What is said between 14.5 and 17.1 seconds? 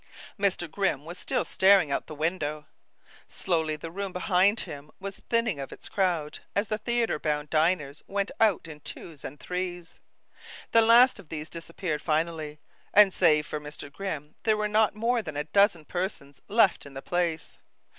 were not more than a dozen persons left in the